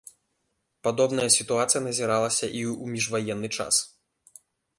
Падобная 0.87 1.27
сітуацыя 1.37 1.81
назіралася 1.89 2.45
і 2.61 2.65
ў 2.81 2.85
міжваенны 2.95 3.47
час. 3.59 3.75